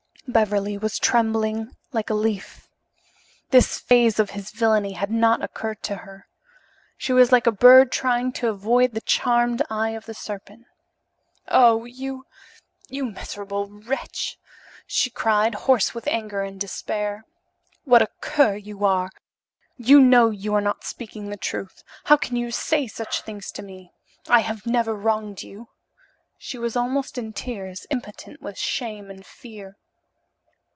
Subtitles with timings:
[0.27, 2.69] Beverly was trembling like a leaf.
[3.49, 6.25] This phase of his villainy had not occurred to her.
[6.95, 10.67] She was like a bird trying to avoid the charmed eye of the serpent.
[11.49, 12.27] "Oh, you
[12.87, 14.39] you miserable wretch!"
[14.87, 17.25] she cried, hoarse with anger and despair.
[17.83, 19.09] "What a cur you are!
[19.75, 21.83] You know you are not speaking the truth.
[22.05, 23.91] How can you say such things to me?
[24.29, 25.67] I have never wronged you"
[26.37, 29.75] She was almost in tears, impotent with shame and fear.